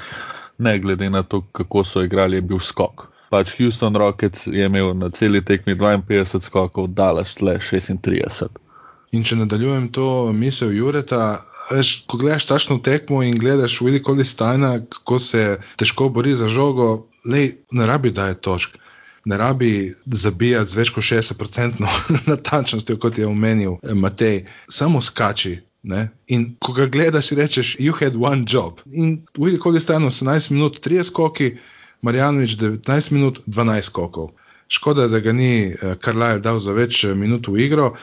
[0.58, 3.08] ne glede na to, kako so igrali, je bil skok.
[3.30, 8.54] Pač Houston Rockets je imel na celi tekmi 52 skokov, Dallas le 36.
[9.17, 14.80] In če nadaljujem to misel Jureta, veš, ko gledaš tašno tekmo in gledaš veliko listajna,
[14.89, 18.77] kako se težko bori za žogo, lej, ne rabi da je točk.
[19.25, 21.88] Ne rabi zabijati z več kot 60%
[22.32, 25.58] natančnostjo, kot je omenil eh, Matej, samo skači.
[25.84, 26.10] Ne?
[26.27, 28.80] In ko ga gledaš, rečeš, you had one job.
[28.91, 31.58] In vidi, koliko je stano 18 minut, 3 skoki,
[32.01, 34.32] Marjanovič 19 minut, 12 skokov.
[34.69, 37.93] Škoda, da ga ni Karlajl eh, dal za več eh, minut v igro.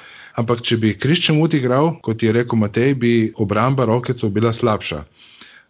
[0.40, 5.04] Ampak, če bi Kriščem udigral, kot je rekel Matej, bi obramba Rokecov bila slabša.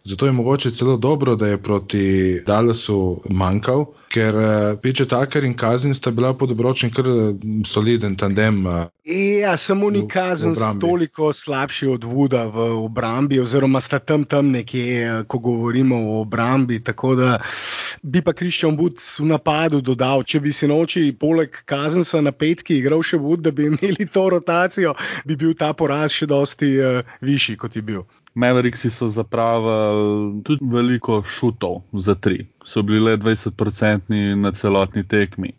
[0.05, 4.35] Zato je mogoče celo dobro, da je proti Dallasu manjkal, ker
[4.81, 7.05] Piče Taker in Kazin sta bila pod obročem kar
[7.65, 8.63] soliden tandem.
[9.41, 15.23] Ja, samo ni Kazin toliko slabši od Vuda v obrambi, oziroma sta tam tam nekje,
[15.27, 16.83] ko govorimo o obrambi.
[16.83, 17.39] Tako da
[18.01, 22.77] Bi pa Kriščan Bud v napadu dodal, če bi si noči poleg kazensa na petki
[22.77, 24.93] igral še Bud, da bi imeli to rotacijo,
[25.25, 28.05] bi bil ta poraz še dosti uh, višji, kot je bil.
[28.35, 35.53] Mavericksi so zapravili tudi veliko šutov za tri, so bili le 20% na celotni tekmi.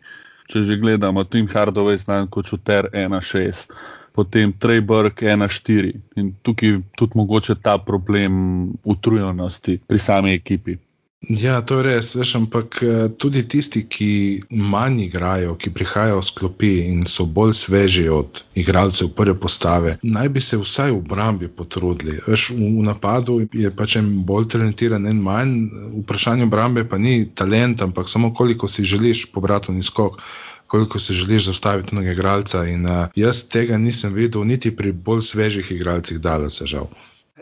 [0.47, 3.73] Če že gledamo, Tim Hardaway znan kot šuter 1-6,
[4.15, 8.37] potem Treyburg 1-4 in tukaj tudi mogoče ta problem
[8.85, 10.77] utrujenosti pri sami ekipi.
[11.25, 14.09] Ja, to je res, veš, ampak eh, tudi tisti, ki
[14.53, 20.29] manj igrajo, ki prihajajo z klopi in so bolj sveži od igralcev prve postave, naj
[20.29, 22.19] bi se vsaj v obrambi potrudili.
[22.27, 25.57] Veš, v napadu je pač en bolj talentiran, en manj,
[26.03, 30.21] vprašanje obrambe pa ni talent, ampak samo koliko si želiš pobrati v skok.
[30.67, 35.21] Koliko si želiš zastaviti nekega igralca, in uh, jaz tega nisem videl, niti pri bolj
[35.23, 36.91] svežih igralcih, da se žal.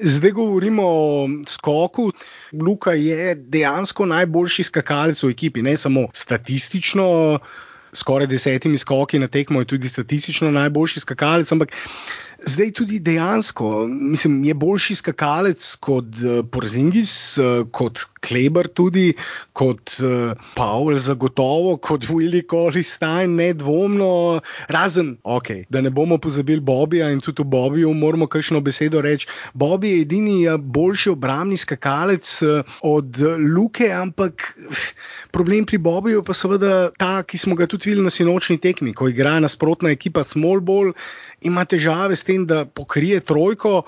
[0.02, 2.12] Zdaj govorimo o skoku.
[2.62, 7.40] Luka je dejansko najboljši skakalec v ekipi, ne samo statistično,
[7.96, 11.72] skoraj desetimi skoki na tekmo je tudi statistično najboljši skakalec, ampak
[12.44, 19.14] zdaj tudi dejansko, mislim, je boljši skakalec kot uh, Porzingis, uh, kot Kleber, tudi
[19.54, 27.12] kot uh, Pavel, zagotovo, kot Willy Kolistajn, nedvomno, razen, okay, da ne bomo pozabili Bobija
[27.12, 29.28] in tudi Bobiju moramo kakšno besedo reči.
[29.54, 32.42] Bobi je edini boljši obrambni skakalec
[32.82, 33.18] od
[33.56, 34.54] Luke, ampak.
[35.32, 39.10] Problem pri Bobiju pa seveda ta, ki smo ga tudi videli na sinočni tekmi, ko
[39.12, 40.94] igra nasprotna ekipa Small Ball,
[41.46, 43.82] ima težave s tem, da pokrije trojko.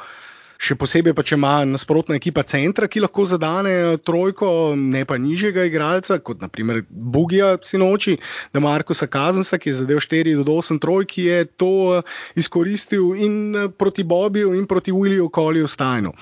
[0.58, 5.68] Še posebej pa, če ima nasprotna ekipa centra, ki lahko zadane trojko, ne pa nižjega
[5.70, 8.16] igralca, kot naprimer Bugija sinoči,
[8.54, 13.36] da Markoša Kazensa, ki je zadev 4 do 8 trojki, je to eh, izkoristil in
[13.54, 16.16] eh, proti Bobiju in proti Williju Koliju Stajnu.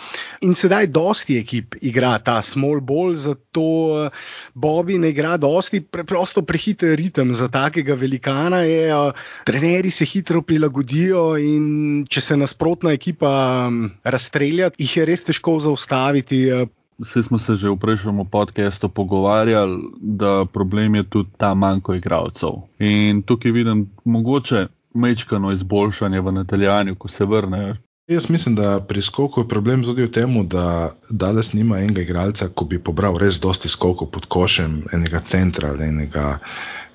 [0.44, 3.66] In sedaj dosti ekip igra ta small ball, zato
[4.04, 4.20] eh,
[4.54, 8.92] Bobi ne igra dosti, preprosto prehiter ritem za takega velikana je,
[9.48, 13.32] trenerji se hitro prilagodijo in če se nasprotna ekipa
[14.04, 16.42] razvija, streljati, jih je res težko zaustaviti.
[17.00, 22.62] Vsi smo se že v prejšnjem podkastu pogovarjali, da problem je tudi ta manjko igralcev.
[22.80, 27.76] In tukaj vidim mogoče mečkano izboljšanje v nadaljevanju, ko se vrnejo.
[28.08, 32.48] Jaz mislim, da pri skoku je problem tudi v tem, da danes nima enega igralca,
[32.54, 36.38] ko bi pobral res dosti skokov pod košem, enega centra ali enega,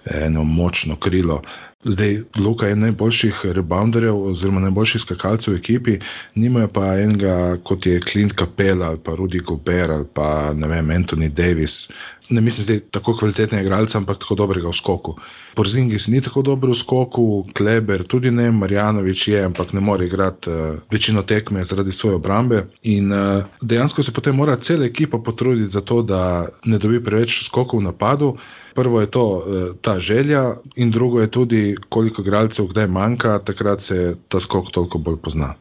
[0.07, 1.40] eno močno krilo.
[1.85, 5.95] Zdaj, Luka je najboljših rebounderjev, oziroma najboljših skakalcev v ekipi,
[6.35, 10.90] nimajo pa enega kot je Clint Capella ali pa Rudy Gobert ali pa ne vem,
[10.90, 11.88] Anthony Davis.
[12.31, 15.16] Ne mislim, da je tako kvaliteten igralec, ampak tako dobrega v skoku.
[15.55, 20.51] Porzingis ni tako dober v skoku, Kleber tudi ne, Marjanovič je, ampak ne more igrati
[20.51, 22.66] uh, večino tekme zaradi svoje obrambe.
[22.83, 27.45] In uh, dejansko se potem mora cela ekipa potruditi za to, da ne dobi preveč
[27.45, 28.37] skokov v napadu.
[28.75, 29.43] Prvo je to uh,
[29.81, 34.99] ta želja, in drugo je tudi koliko igralcev kdaj manjka, takrat se ta skok toliko
[34.99, 35.55] bolj pozna.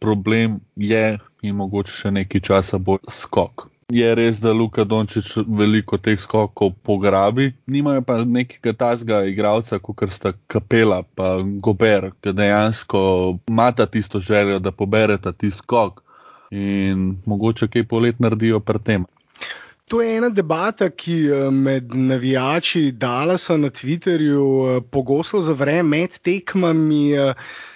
[0.00, 3.66] Problem je in mogoče še nekaj časa bo skok.
[3.90, 10.04] Je res, da Luka Dončić veliko teh skokov pograbi, nimajo pa nekega tazga igralca, kot
[10.14, 11.02] sta Kapela
[11.40, 13.00] in Gober, ki dejansko
[13.50, 16.04] imata tisto željo, da pobereta ti skok
[16.50, 19.06] in mogoče kaj polet naredijo pri tem.
[19.90, 24.44] To je ena debata, ki eh, med navijači Dalasa na Twitterju
[24.76, 27.02] eh, pogosto zavre med tekmami.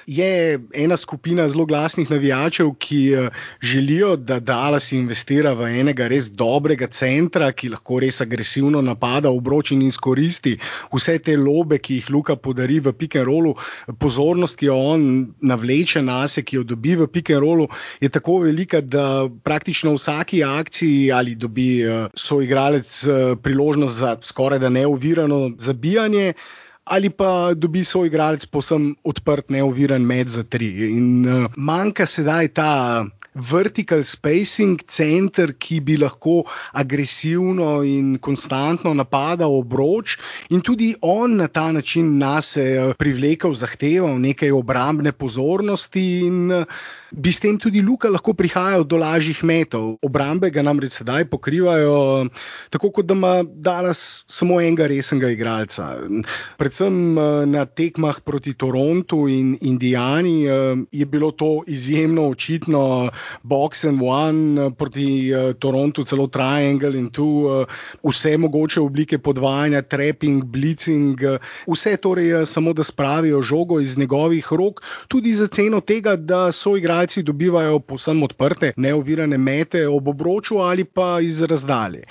[0.06, 3.28] Je ena skupina zelo glasnih navijačev, ki eh,
[3.60, 9.40] želijo, da Dallas investira v enega res dobrega centra, ki lahko res agresivno napada v
[9.40, 10.58] broč in izkoristi
[10.92, 13.54] vse te lobe, ki jih Luka podari v pick and rollu.
[13.98, 15.06] Pozornost, ki jo on
[15.40, 17.68] navleče na sebe, ki jo dobi v pick and rollu,
[18.00, 24.16] je tako velika, da praktično v vsaki akciji ali dobi eh, soigralec eh, priložnost za
[24.22, 26.34] skoraj da neuvirano zabijanje
[26.84, 30.68] ali pa dobi svoj igralec posem odprt, neoviran med za tri.
[30.92, 32.72] In uh, manjka sedaj ta
[33.34, 40.18] vertical spacing center, ki bi lahko agresivno in konstantno napadal obroč,
[40.50, 46.04] in tudi on na ta način nas je eh, privlekel, zahteval nekaj obrambne pozornosti.
[46.28, 50.02] In, uh, bi s tem tudi Luka lahko prihajal do lažjih metov.
[50.02, 52.26] Obrambe ga namreč sedaj pokrivajo,
[52.74, 55.94] tako kot da ima danes samo enega resnega igralca.
[56.58, 63.10] Predvsem eh, na tekmah proti Torontu in Indijani eh, je bilo to izjemno očitno,
[63.42, 67.46] box and one eh, proti Torontu, celo triangle in tu
[68.02, 71.20] vse mogoče oblike podvajanja, trapping, blitzing,
[71.68, 76.76] vse torej samo da spravijo žogo iz njegovih rok, tudi za ceno tega, da so
[76.76, 82.04] igrali igralci dobivajo povsem odprte, neovirane mete ob obroču ali pa iz razdalje.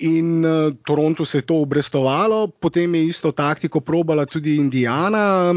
[0.00, 5.54] In uh, Toronto se je to obrestovalo, potem je isto taktiko probala tudi Indijana.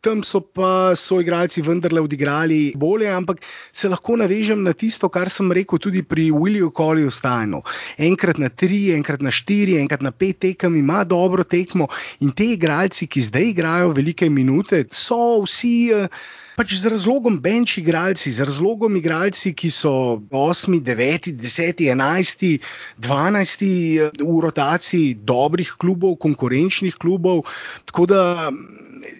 [0.00, 3.40] Tam so pa soigralci vendarle odigrali bolje, ampak
[3.72, 7.62] se lahko navežem na tisto, kar sem rekel tudi pri Williju Colliju Steinu.
[7.98, 11.88] Enkrat na tri, enkrat na štiri, enkrat na pet tekem ima dobro tekmo
[12.20, 15.78] in te igralci, ki zdaj igrajo velike minute, so vsi.
[15.94, 22.58] Uh, pač z razlogom bench igralci, z razlogom igralci, ki so 8, 9, 10, 11,
[22.98, 23.62] 12
[24.00, 27.44] v rotaciji dobrih klubov, konkurenčnih klubov.
[27.88, 28.22] Tako da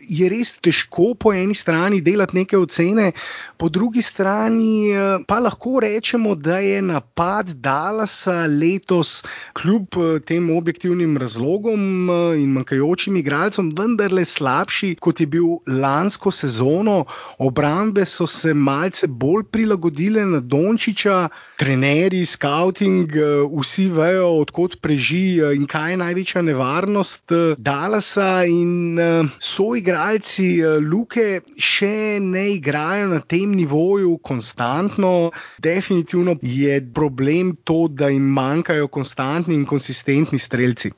[0.08, 3.12] je res težko po eni strani delati neke ocene,
[3.58, 9.22] po drugi strani eh, pa lahko rečemo, da je napad Dallasa letos,
[9.58, 16.30] kljub eh, tem objektivnim razlogom eh, in manjkajočim igralcem, vendarle slabši, kot je bil lansko
[16.30, 17.04] sezono.
[17.38, 21.28] Obrambe so se malce bolj prilagodile na Dončiča,
[21.58, 23.12] trenerji, scouting,
[23.58, 28.96] vsi vejo, odkot preži in kaj je največja nevarnost Dallasa in
[29.38, 35.30] so igralci eh, Luke še ne igrajo na tem nivoju konstantno.
[35.58, 40.92] Definitivno je problem to, da jim manjkajo konstantni in konsistentni streljci.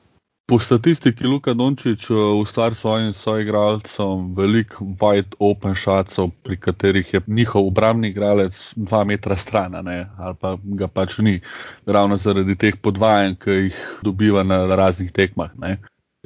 [0.51, 7.21] Po statistiki Luka Dončić eh, ustvari svojim soigralcem veliko wide open šacov, pri katerih je
[7.27, 11.39] njihov obrambni igralec dva metra stran, ali pa ga pač ni,
[11.85, 15.55] ravno zaradi teh podvajanj, ki jih dobiva na raznih tekmah.
[15.55, 15.77] Ne.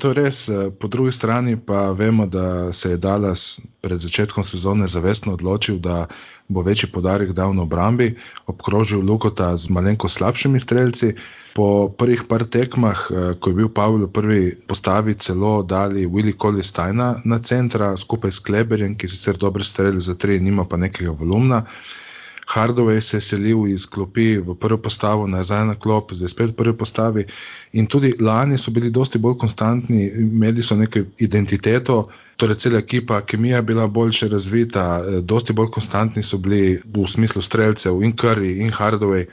[0.02, 4.44] To je res, eh, po drugi strani pa vemo, da se je Dallas pred začetkom
[4.44, 6.08] sezone zavestno odločil, da
[6.48, 8.16] bo večji podarek dal na obrambi,
[8.48, 11.14] obkrožil Lukota z malenko slabšimi streljci.
[11.56, 16.36] Po prvih par tekmah, eh, ko je bil Pavel v prvi postavi, celo dali Willy
[16.36, 20.78] Collie Steina na centra skupaj s Kleberjem, ki sicer dobro strelja za tri, nima pa
[20.78, 21.64] nekega volumna.
[22.46, 26.58] Hardware se je selil iz klopi v prvo postavo, nazaj na klop, zdaj spet v
[26.60, 27.26] prvi postavi.
[27.74, 32.04] In tudi lani so bili dosti bolj konstantni, imeli so neko identiteto,
[32.38, 37.08] torej cela ekipa, kemija je bila boljše razvita, eh, dosti bolj konstantni so bili v
[37.08, 39.26] smislu streljcev in Curry in Hardware.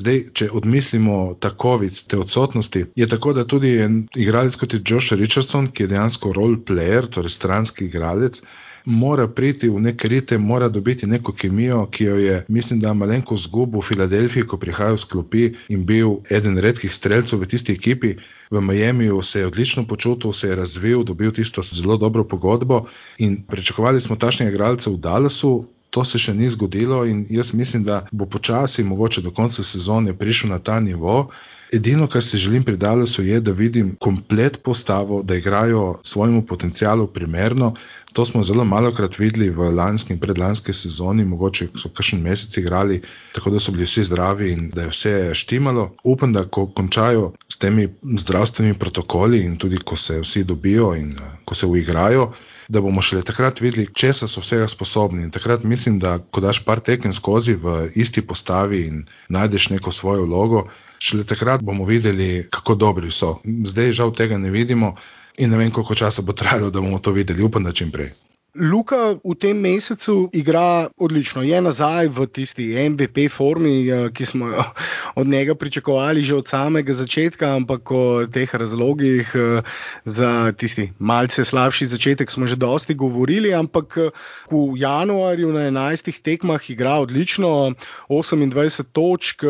[0.00, 4.80] Zdaj, če odmislimo ta COVID, te odsotnosti, je tako, da tudi en igralec kot je
[4.88, 8.40] Josh Richardson, ki je dejansko role player, torej stranski igralec,
[8.84, 13.36] mora priti v neke rite, mora dobiti neko kemijo, ki jo je, mislim, da malenko
[13.36, 18.16] zgubil v Filadelfiji, ko prihaja v sklopi in bil eden redkih streljcev v tisti ekipi.
[18.50, 22.86] V Miamiju se je odlično počutil, se je razvil, dobil tisto zelo dobro pogodbo
[23.18, 25.54] in pričakovali smo tašnega igralca v Dallasu.
[25.92, 30.16] To se še ni zgodilo, in jaz mislim, da bo počasi, mogoče do konca sezone,
[30.16, 31.26] prišel na ta nivo,
[31.72, 37.06] Edino, kar si želim pri Dallasu, je, da vidim komplet postavo, da igrajo svojemu potencialu
[37.06, 37.74] primerno.
[38.12, 42.56] To smo zelo malo krat videli v lanski in predlanski sezoni, mogoče so kakšen mesec
[42.56, 43.00] igrali,
[43.32, 45.94] tako da so bili vsi zdravi in da je vse štimalo.
[46.04, 47.88] Upam, da ko končajo s temi
[48.18, 52.32] zdravstvenimi protokoli in tudi ko se vsi dobijo in ko se uigrajo,
[52.68, 55.26] da bomo šele takrat videli, če so vsega sposobni.
[55.26, 59.92] In takrat mislim, da ko daš par tekem skozi v isti postavi in najdeš neko
[59.92, 60.66] svojo vlogo,
[60.98, 63.38] šele takrat bomo videli, kako dobri so.
[63.44, 64.94] Zdaj žal tega ne vidimo
[65.38, 67.42] in ne vem, koliko časa bo trajalo, da bomo to videli.
[67.42, 68.12] Upam, da čim prej.
[68.52, 74.52] Luka v tem mesecu igra odlično, je nazaj v tisti MVP formi, eh, ki smo
[74.52, 74.64] jo
[75.20, 79.62] od njega pričakovali že od samega začetka, ampak o teh razlogih eh,
[80.04, 83.54] za tisti malce slabši začetek smo že dosti govorili.
[83.54, 84.10] Ampak eh,
[84.52, 87.72] v januarju na 11 tekmah igra odlično,
[88.12, 89.48] 28 točk,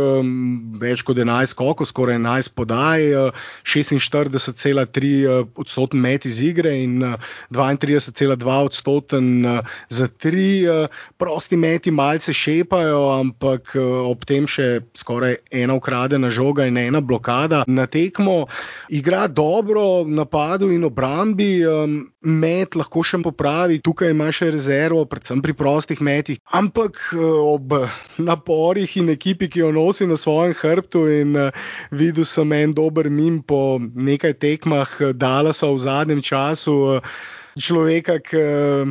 [0.78, 3.02] več kot 11 skokov, skoraj 11 podaj,
[3.66, 7.02] 46,3 odstotni met iz igre in
[7.50, 14.46] 32,2 odstotni odstoten eh, za tri, eh, prosti meti malce šepajo, ampak eh, ob tem
[14.46, 18.46] še skoraj ena ukradena žoga in ena blokada na tekmo.
[18.88, 21.62] Igra dobro v napadu in obrambi,
[22.22, 27.74] met lahko še popravi, tukaj ima še rezervo, predvsem pri prostih metih, ampak ob
[28.18, 31.36] naporih in ekipi, ki jo nosi na svojem hrbtu in
[31.90, 37.02] videl sem en dober mim po nekaj tekmah Dalasa v zadnjem času
[37.58, 38.40] človeka, ki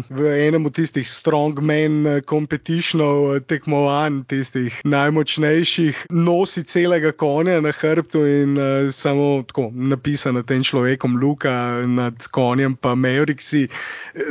[0.05, 8.51] v enem od tistih strongman competitionov, tekmovanj, tistih najmočnejših, nosi celega konja na hrbtu in
[8.57, 13.67] uh, samo tako napisan na tem človekom, Luka nad konjem, pa Mavriksi.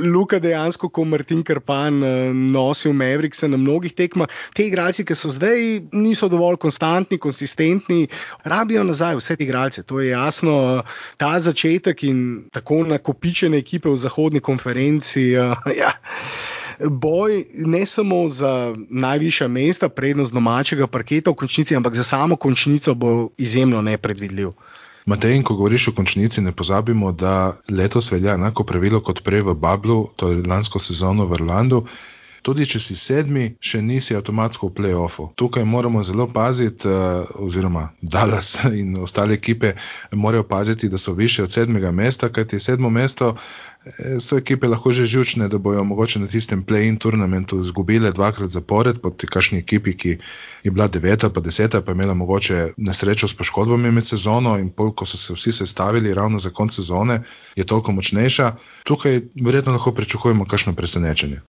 [0.05, 4.31] Luka dejansko, kot Martin Krpan, uh, nosil Mavrikse na mnogih tekmah.
[4.55, 8.07] Te igralci, ki so zdaj, niso dovolj konstantni, konsistentni,
[8.45, 9.83] rabijo nazaj vse te igralce.
[9.91, 10.83] To je jasno.
[11.21, 15.37] Ta začetek in tako nakopičene ekipe v zahodu zahodni konferenci.
[15.37, 15.93] Uh, ja.
[16.81, 22.95] Boj ne samo za najvišja mesta, prednost domačega parketa v končnici, ampak za samo končnico
[22.95, 24.53] bo izjemno nepredvidljiv.
[25.07, 29.55] Matej, ko govoriš o končnici, ne pozabimo, da letos velja enako pravilo kot prej v
[29.55, 31.85] Bablu, to je lansko sezono v Irlandu.
[32.43, 35.27] Tudi če si sedmi, še nisi avtomatsko v playoffu.
[35.37, 39.75] Tukaj moramo zelo paziti, uh, oziroma Dallas in ostale ekipe
[40.17, 44.93] morajo paziti, da so više od sedmega mesta, kajti sedmo mesto eh, so ekipe lahko
[44.93, 49.97] že žučne, da bojo mogoče na tistem play-in turnamentu izgubile dvakrat zapored proti kakšni ekipi,
[49.97, 50.17] ki
[50.65, 54.95] je bila deveta, pa deseta, pa imela mogoče nesrečo s poškodbami med sezono in pol,
[54.97, 57.21] ko so se vsi sestavili ravno za konec sezone,
[57.57, 58.53] je toliko močnejša.
[58.85, 61.41] Tukaj verjetno lahko pričakujemo kakšno presenečenje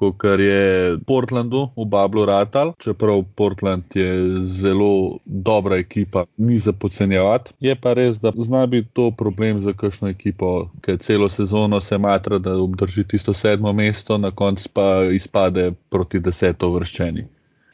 [0.00, 4.12] kot je Portlandu v Bablu Ratal, čeprav Portland je
[4.48, 7.52] zelo dobra ekipa, ni za podcenjevati.
[7.60, 11.98] Je pa res, da zna biti to problem za kakšno ekipo, ker celo sezono se
[11.98, 17.26] matra, da obdrži tisto sedmo mesto, na koncu pa izpade proti deseto vrščeni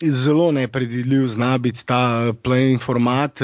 [0.02, 3.40] zelo nepredvidljiv zna biti ta playing format.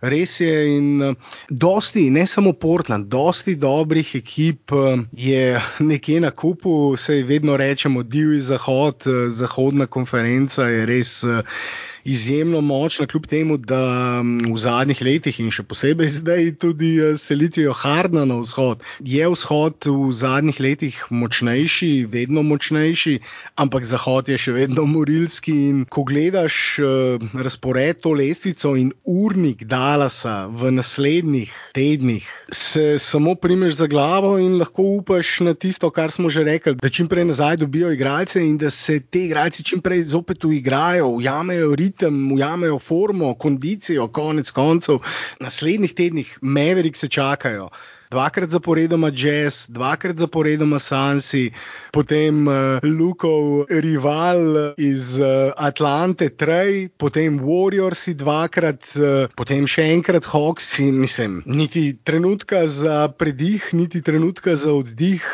[0.00, 1.16] Res je in
[1.48, 4.72] dosti, ne samo Portland, dosti dobrih ekip
[5.12, 11.24] je nekje na kupu, se vedno rečemo, divji zahod, zahodna konferenca je res
[12.04, 17.74] izjemno močna, kljub temu, da v zadnjih letih in še posebej zdaj tudi eh, selitvijo
[17.76, 23.18] Hardna na vzhod, je vzhod v zadnjih letih močnejši, vedno močnejši,
[23.60, 25.56] ampak zahod je še vedno morilski.
[25.70, 33.34] In ko gledaš uh, razpored to lestvico in urnik Dalasa v naslednjih tednih, se samo
[33.34, 37.28] primeš za glavo in lahko upaš na tisto, kar smo že rekli, da čim prej
[37.30, 42.32] nazaj dobijo igralce in da se ti igralci čim prej zopet uigrajo, ujamejo rit ritem,
[42.32, 45.00] ujamejo formo, kondicijo, konec koncev.
[45.40, 47.70] Naslednjih tednih Maverick se čakajo.
[48.10, 51.52] Dvakrat zaporedoma Jazz, dvakrat zaporedoma Sansi,
[51.92, 60.26] potem uh, Lukov rival iz uh, Atlante, Trey, potem Warriors, dvakrat, uh, potem še enkrat
[60.26, 60.72] Hawks.
[60.90, 65.30] Mislim, niti trenutka za predih, niti trenutka za oddih,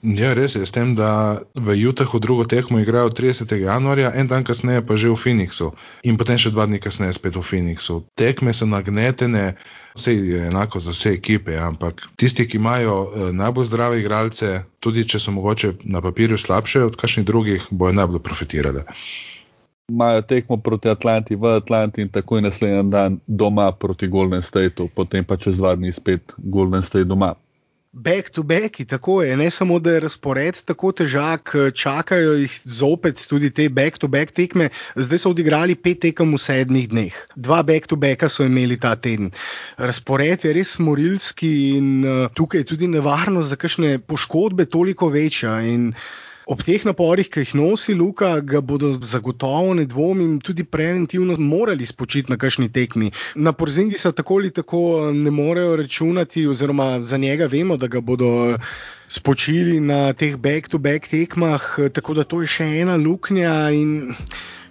[0.00, 3.52] Ja, res je, s tem, da v Utahu drugo tekmo igrajo 30.
[3.60, 7.36] januarja, en dan kasneje pa že v Phoenixu in potem še dva dni kasneje spet
[7.36, 8.08] v Phoenixu.
[8.16, 9.60] Tekme so nagnetene,
[9.92, 15.04] vse je enako za vse ekipe, ampak tisti, ki imajo eh, najbolj zdrave igralce, tudi
[15.04, 18.88] če so mogoče na papirju slabše od kakšnih drugih, bojo najbolj profitirali.
[19.92, 25.28] Imajo tekmo proti Atlanti v Atlanti in takoj naslednji dan doma proti Golden Stateu, potem
[25.28, 27.34] pa čez dva dni spet Golden State doma.
[27.92, 29.36] Back to back, tako je.
[29.36, 34.30] Ne samo, da je razpored tako težak, čakajo jih zopet tudi te back to back
[34.30, 34.68] tekme.
[34.94, 37.16] Zdaj so odigrali pet tekem v sedmih dneh.
[37.34, 39.32] Dva back to backa so imeli ta teden.
[39.74, 45.58] Razpored je res morilski in uh, tukaj je tudi nevarnost za kakšne poškodbe toliko večja.
[45.66, 45.90] In,
[46.50, 51.86] Ob teh naporih, ki jih nosi Luka, ga bodo zagotovo, ne dvomim, tudi preventivno morali
[51.86, 53.12] spočiti na kakšni tekmi.
[53.36, 54.80] Na Porzingi se tako ali tako
[55.14, 58.58] ne morejo računati, oziroma za njega vemo, da ga bodo
[59.08, 61.62] spočili na teh back-to-back -back tekmah,
[61.94, 64.14] tako da to je še ena luknja in.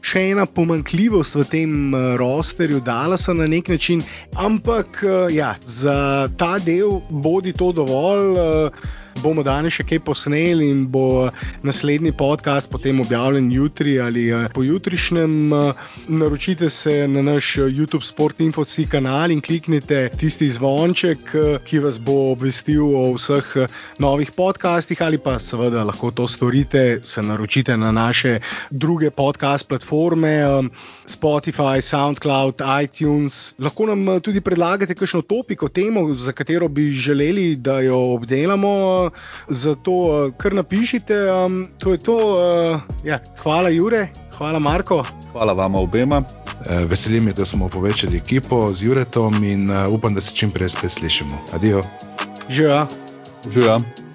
[0.01, 1.71] Še ena pomankljivost v tem
[2.15, 3.99] rosterju, dala se na nek način,
[4.35, 8.71] ampak ja, za ta del bodi to dovolj
[9.19, 11.29] bomo danes še kaj posneli in bo
[11.63, 15.53] naslednji podcast potem objavljen jutri ali eh, pojutrišnjem.
[15.53, 15.73] Eh,
[16.07, 21.99] naročite se na naš YouTube Sport Infoci kanal in kliknite tisti zvonček, eh, ki vas
[21.99, 23.53] bo obvestil o vseh
[23.99, 28.39] novih podcastih, ali pa seveda lahko to storite, se naročite na naše
[28.71, 30.35] druge podcast platforme,
[31.09, 33.55] Spotify, SoundCloud, iTunes.
[33.59, 39.09] Lahko nam tudi predlagate kakšno topiko, temo, za katero bi želeli, da jo obdelamo
[39.47, 41.31] zato uh, kar napišite.
[41.31, 42.17] Um, to je to.
[42.17, 43.19] Uh, ja.
[43.43, 44.07] Hvala, Jure,
[44.37, 45.03] hvala, Marko.
[45.31, 46.21] Hvala vam obema.
[46.69, 50.69] Eh, Veselim me, da smo povečali ekipo z Juretom in upam, da se čim prej
[50.69, 51.37] spet slišimo.
[51.53, 51.81] Adijo.
[52.49, 52.87] Živijo.
[53.53, 54.08] Živijo.